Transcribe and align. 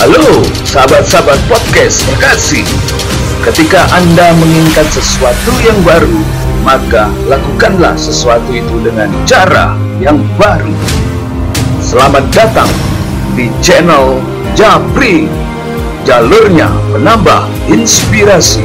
Halo, 0.00 0.40
sahabat-sahabat 0.64 1.36
podcast 1.44 2.08
terkasih. 2.08 2.64
Ketika 3.44 3.84
Anda 3.92 4.32
menginginkan 4.32 4.88
sesuatu 4.88 5.52
yang 5.60 5.76
baru, 5.84 6.24
maka 6.64 7.12
lakukanlah 7.28 7.92
sesuatu 8.00 8.48
itu 8.48 8.80
dengan 8.80 9.12
cara 9.28 9.76
yang 10.00 10.16
baru. 10.40 10.72
Selamat 11.84 12.24
datang 12.32 12.72
di 13.36 13.52
channel 13.60 14.24
Japri, 14.56 15.28
jalurnya 16.08 16.72
penambah 16.96 17.44
inspirasi. 17.68 18.64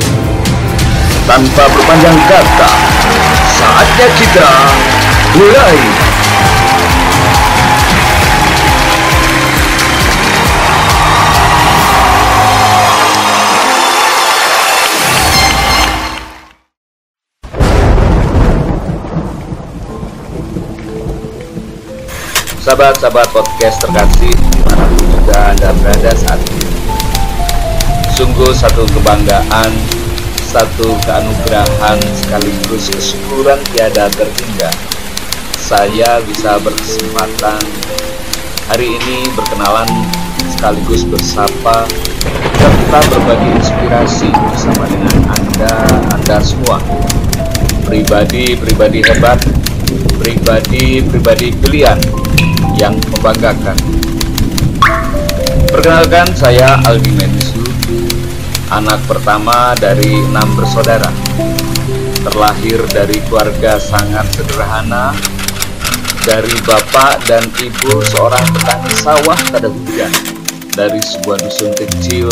Tanpa 1.28 1.68
berpanjang 1.68 2.20
kata, 2.32 2.72
saatnya 3.60 4.08
kita 4.24 4.50
mulai. 5.36 6.05
Sahabat-sahabat 22.66 23.30
podcast 23.30 23.78
terkasih 23.78 24.34
di 24.34 24.60
mana 24.66 24.90
pun 24.90 25.06
juga 25.06 25.54
Anda 25.54 25.70
berada 25.86 26.10
saat 26.18 26.42
ini. 26.50 26.66
Sungguh 28.18 28.58
satu 28.58 28.90
kebanggaan, 28.90 29.70
satu 30.50 30.98
keanugerahan 31.06 32.02
sekaligus 32.18 32.90
kesyukuran 32.90 33.62
tiada 33.70 34.10
terhingga. 34.10 34.74
Saya 35.62 36.18
bisa 36.26 36.58
berkesempatan 36.58 37.62
hari 38.74 38.98
ini 38.98 39.30
berkenalan 39.38 39.86
sekaligus 40.50 41.06
bersapa 41.06 41.86
serta 42.58 43.00
berbagi 43.14 43.62
inspirasi 43.62 44.34
bersama 44.34 44.90
dengan 44.90 45.18
Anda, 45.38 45.74
Anda 46.18 46.42
semua. 46.42 46.82
Pribadi-pribadi 47.86 49.06
hebat, 49.06 49.38
pribadi-pribadi 50.18 51.54
pilihan 51.62 52.02
yang 52.76 52.96
membanggakan. 53.12 53.76
Perkenalkan 55.72 56.28
saya 56.36 56.80
Aldi 56.88 57.12
Mensu, 57.16 57.64
anak 58.72 59.00
pertama 59.08 59.76
dari 59.76 60.24
enam 60.24 60.48
bersaudara. 60.56 61.12
Terlahir 62.26 62.82
dari 62.90 63.22
keluarga 63.28 63.78
sangat 63.78 64.26
sederhana, 64.34 65.14
dari 66.26 66.52
bapak 66.66 67.22
dan 67.30 67.46
ibu 67.62 68.02
seorang 68.02 68.42
petani 68.50 68.92
sawah 68.98 69.40
pada 69.54 69.70
hujan 69.70 70.10
dari 70.74 70.98
sebuah 70.98 71.38
dusun 71.46 71.72
kecil 71.78 72.28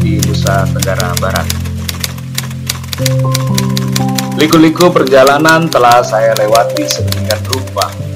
di 0.00 0.16
Nusa 0.24 0.64
Tenggara 0.72 1.12
Barat. 1.20 1.46
Liku-liku 4.40 4.88
perjalanan 4.88 5.68
telah 5.68 6.00
saya 6.00 6.32
lewati 6.36 6.88
sedemikian 6.88 7.40
rupa. 7.52 8.15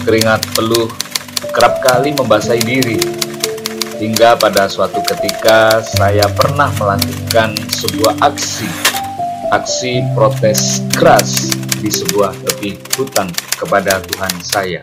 Keringat 0.00 0.40
peluh 0.56 0.88
kerap 1.52 1.84
kali 1.84 2.16
membasahi 2.16 2.62
diri. 2.64 3.00
Hingga 4.00 4.40
pada 4.40 4.64
suatu 4.64 5.04
ketika 5.04 5.84
saya 5.84 6.24
pernah 6.32 6.72
melanjutkan 6.80 7.52
sebuah 7.68 8.16
aksi. 8.24 8.64
Aksi 9.52 10.00
protes 10.16 10.80
keras 10.96 11.52
di 11.84 11.92
sebuah 11.92 12.32
tepi 12.32 12.80
hutan 12.96 13.28
kepada 13.60 14.00
Tuhan 14.00 14.32
saya. 14.40 14.80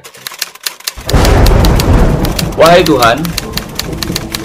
Wahai 2.53 2.85
Tuhan, 2.85 3.17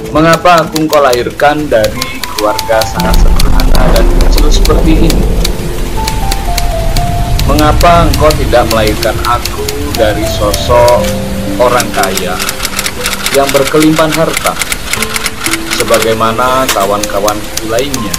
mengapa 0.08 0.64
aku 0.64 0.88
engkau 0.88 1.04
lahirkan 1.04 1.68
dari 1.68 2.20
keluarga 2.32 2.80
sangat 2.84 3.16
sederhana 3.20 3.82
dan 3.92 4.06
kecil 4.24 4.48
seperti 4.48 4.92
ini? 5.08 5.31
Mengapa 7.62 8.10
engkau 8.10 8.26
tidak 8.42 8.66
melahirkan 8.74 9.14
aku 9.22 9.62
dari 9.94 10.26
sosok 10.26 10.98
orang 11.62 11.86
kaya 11.94 12.34
yang 13.38 13.46
berkelimpahan 13.54 14.10
harta, 14.18 14.50
sebagaimana 15.78 16.66
kawan-kawan 16.74 17.38
lainnya 17.70 18.10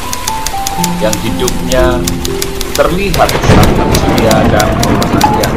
yang 1.03 1.11
hidupnya 1.19 1.99
terlihat 2.71 3.27
sangat 3.27 3.87
ceria 3.99 4.37
dan 4.47 4.69
bahagia. 4.79 5.49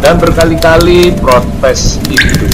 Dan 0.00 0.14
berkali-kali 0.24 1.12
protes 1.20 2.00
itu 2.08 2.48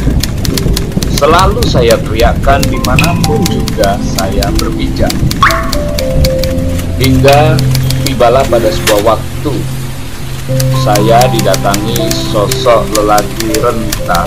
selalu 1.15 1.63
saya 1.71 1.95
teriakkan 2.03 2.67
di 2.67 2.83
mana 2.83 3.15
pun 3.23 3.39
juga 3.47 3.95
saya 4.03 4.51
berpijak. 4.59 5.15
Hingga 6.99 7.55
tibalah 8.15 8.47
pada 8.47 8.71
sebuah 8.71 9.01
waktu 9.11 9.55
saya 10.87 11.27
didatangi 11.35 11.99
sosok 12.31 12.87
lelaki 12.95 13.59
renta 13.59 14.23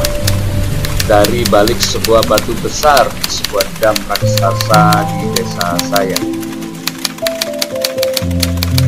dari 1.08 1.48
balik 1.48 1.80
sebuah 1.80 2.20
batu 2.28 2.52
besar 2.59 3.08
di 3.08 3.31
sebuah 3.31 3.64
dam 3.80 3.96
raksasa 4.12 5.08
di 5.08 5.26
desa 5.40 5.68
saya. 5.88 6.20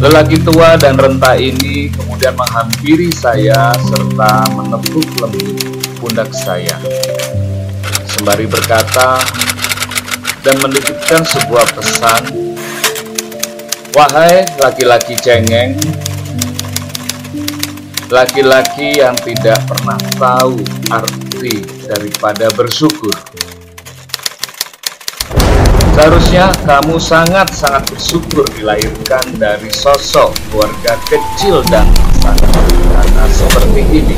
Lelaki 0.04 0.36
tua 0.44 0.76
dan 0.76 1.00
renta 1.00 1.32
ini 1.40 1.88
kemudian 1.96 2.36
menghampiri 2.36 3.08
saya 3.16 3.72
serta 3.80 4.52
menepuk 4.52 5.08
lembut 5.16 5.80
pundak 6.04 6.28
saya. 6.36 6.76
Sembari 8.04 8.52
berkata 8.52 9.16
dan 10.44 10.59
menitipkan 10.59 11.24
sebuah 11.24 11.72
pesan 11.72 12.49
Wahai 13.90 14.46
laki-laki 14.62 15.18
cengeng, 15.18 15.74
laki-laki 18.14 19.02
yang 19.02 19.18
tidak 19.26 19.58
pernah 19.66 19.98
tahu 20.22 20.62
arti 20.94 21.66
daripada 21.90 22.54
bersyukur. 22.54 23.10
Seharusnya 25.98 26.54
kamu 26.70 27.02
sangat-sangat 27.02 27.90
bersyukur 27.90 28.46
dilahirkan 28.54 29.26
dari 29.42 29.74
sosok 29.74 30.38
keluarga 30.54 30.94
kecil 31.10 31.66
dan 31.74 31.90
sangat 32.22 32.46
sederhana 32.46 33.26
seperti 33.34 33.82
ini. 33.90 34.18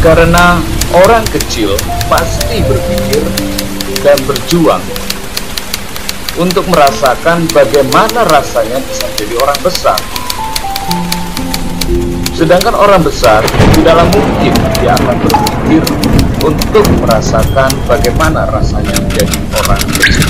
Karena 0.00 0.56
orang 0.96 1.28
kecil 1.28 1.76
pasti 2.08 2.64
berpikir 2.64 3.20
dan 4.00 4.16
berjuang 4.24 4.80
untuk 6.40 6.64
merasakan 6.72 7.44
bagaimana 7.52 8.24
rasanya 8.32 8.80
bisa 8.88 9.04
menjadi 9.12 9.34
orang 9.44 9.60
besar. 9.60 9.98
Sedangkan 12.32 12.72
orang 12.72 13.04
besar 13.04 13.44
tidaklah 13.76 14.08
mungkin 14.08 14.52
dia 14.80 14.96
akan 14.96 15.16
berpikir 15.20 15.82
untuk 16.40 16.84
merasakan 17.04 17.70
bagaimana 17.84 18.48
rasanya 18.48 18.96
menjadi 18.96 19.36
orang 19.60 19.82
kecil. 19.92 20.28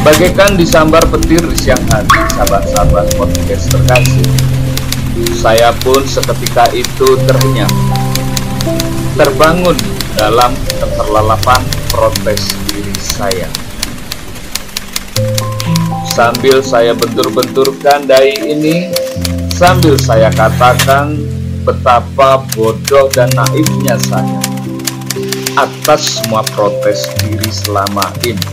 Bagaikan 0.00 0.56
disambar 0.56 1.04
petir 1.12 1.44
di 1.44 1.56
siang 1.56 1.80
hari, 1.92 2.08
sahabat-sahabat 2.36 3.20
podcast 3.20 3.68
terkasih. 3.68 4.28
Saya 5.36 5.72
pun 5.84 6.00
seketika 6.08 6.72
itu 6.72 7.16
ternyata 7.28 8.09
terbangun 9.14 9.76
dalam 10.16 10.52
keterlalapan 10.80 11.62
protes 11.92 12.56
diri 12.68 12.96
saya. 12.96 13.48
Sambil 16.10 16.60
saya 16.64 16.96
bentur-benturkan 16.96 18.08
dai 18.08 18.34
ini, 18.40 18.90
sambil 19.52 19.96
saya 20.00 20.32
katakan 20.32 21.20
betapa 21.62 22.42
bodoh 22.56 23.12
dan 23.12 23.28
naifnya 23.36 24.00
saya 24.00 24.40
atas 25.60 26.20
semua 26.20 26.40
protes 26.56 27.04
diri 27.20 27.50
selama 27.52 28.08
ini. 28.24 28.48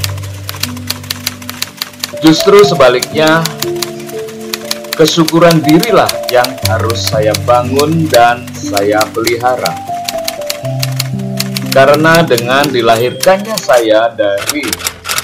Justru 2.20 2.66
sebaliknya, 2.66 3.46
kesyukuran 4.98 5.62
dirilah 5.62 6.10
yang 6.34 6.50
harus 6.68 7.08
saya 7.08 7.32
bangun 7.46 8.10
dan 8.10 8.44
saya 8.58 9.06
pelihara. 9.14 9.87
Karena 11.78 12.26
dengan 12.26 12.66
dilahirkannya 12.66 13.54
saya 13.54 14.10
dari 14.10 14.66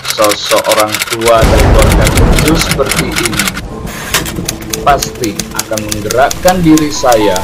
sosok 0.05 0.61
orang 0.77 0.93
tua 1.09 1.41
dan 1.41 1.61
keluarga 1.65 2.05
kecil 2.13 2.53
seperti 2.53 3.09
ini, 3.09 3.41
pasti 4.85 5.33
akan 5.33 5.81
menggerakkan 5.81 6.61
diri 6.61 6.93
saya 6.93 7.41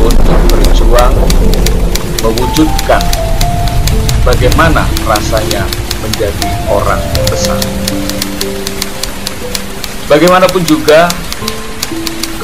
untuk 0.00 0.40
berjuang 0.48 1.12
mewujudkan 2.24 3.04
bagaimana 4.24 4.88
rasanya 5.04 5.68
menjadi 6.00 6.48
orang 6.72 7.04
besar. 7.28 7.60
Bagaimanapun 10.08 10.64
juga, 10.64 11.12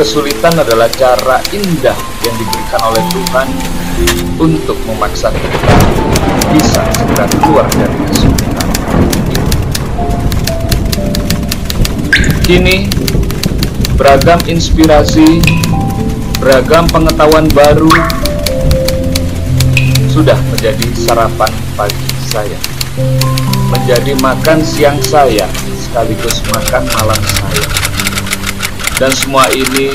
kesulitan 0.01 0.57
adalah 0.57 0.89
cara 0.97 1.45
indah 1.53 1.93
yang 2.25 2.35
diberikan 2.41 2.81
oleh 2.89 3.05
Tuhan 3.13 3.49
untuk 4.41 4.81
memaksa 4.89 5.29
kita 5.29 5.77
bisa 6.57 6.81
segera 6.97 7.29
keluar 7.29 7.69
dari 7.69 8.01
kesulitan. 8.09 8.69
Kini, 12.49 12.89
beragam 14.01 14.41
inspirasi, 14.49 15.45
beragam 16.41 16.89
pengetahuan 16.89 17.45
baru 17.53 17.93
sudah 20.09 20.41
menjadi 20.49 20.87
sarapan 20.97 21.53
pagi 21.77 22.09
saya, 22.25 22.57
menjadi 23.69 24.17
makan 24.17 24.65
siang 24.65 24.97
saya, 25.05 25.45
sekaligus 25.77 26.41
makan 26.49 26.89
malam 26.89 27.21
saya. 27.21 27.90
Dan 29.01 29.17
semua 29.17 29.49
ini 29.57 29.89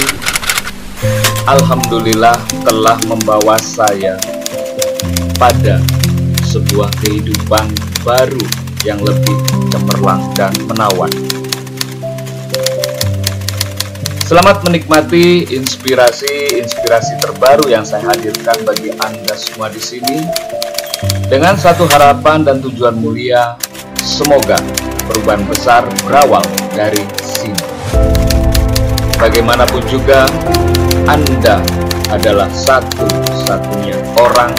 Alhamdulillah 1.45 2.33
telah 2.65 2.97
membawa 3.05 3.53
saya 3.61 4.17
pada 5.37 5.77
sebuah 6.41 6.89
kehidupan 7.05 7.69
baru 8.01 8.41
yang 8.81 8.97
lebih 9.05 9.37
cemerlang 9.69 10.25
dan 10.33 10.49
menawan. 10.65 11.13
Selamat 14.25 14.65
menikmati 14.65 15.53
inspirasi-inspirasi 15.53 17.21
terbaru 17.21 17.69
yang 17.69 17.85
saya 17.85 18.09
hadirkan 18.09 18.57
bagi 18.65 18.89
Anda 19.05 19.37
semua 19.37 19.69
di 19.69 19.85
sini. 19.85 20.25
Dengan 21.29 21.53
satu 21.61 21.85
harapan 21.93 22.41
dan 22.41 22.57
tujuan 22.57 22.97
mulia, 22.97 23.53
semoga 24.01 24.57
perubahan 25.05 25.45
besar 25.45 25.85
berawal 26.09 26.41
dari. 26.73 27.24
Bagaimanapun 29.25 29.81
juga, 29.89 30.29
Anda 31.09 31.57
adalah 32.13 32.45
satu-satunya 32.45 33.97
orang 34.21 34.53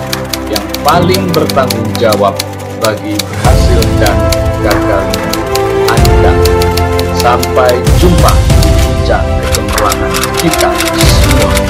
yang 0.51 0.67
paling 0.83 1.23
bertanggung 1.31 1.87
jawab 1.95 2.35
bagi 2.83 3.15
berhasil 3.15 3.81
dan 4.03 4.19
gagalnya 4.67 5.23
Anda. 5.87 6.33
Sampai 7.15 7.79
jumpa 8.03 8.35
di 8.59 8.71
puncak 8.83 9.23
kegemerlangan 9.55 10.13
kita 10.43 10.71
semua. 10.99 11.66